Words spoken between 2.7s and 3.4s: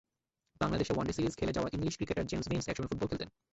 Football খেলতেন।